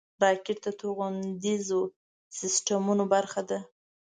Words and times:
راکټ 0.23 0.57
د 0.65 0.67
توغندیزو 0.79 1.81
سیسټمونو 2.39 3.03
برخه 3.13 3.41
ده 3.49 3.59